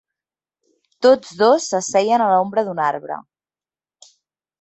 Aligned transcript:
Tots 1.05 1.35
dos 1.41 1.67
s'asseien 1.73 2.23
a 2.29 2.31
l'ombra 2.31 2.63
d'un 2.71 2.81
arbre 2.87 3.19